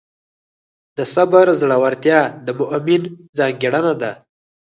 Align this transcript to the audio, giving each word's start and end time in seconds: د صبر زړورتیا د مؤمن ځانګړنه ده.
د 0.97 0.99
صبر 1.13 1.47
زړورتیا 1.61 2.19
د 2.45 2.47
مؤمن 2.59 3.01
ځانګړنه 3.37 3.93
ده. 4.01 4.11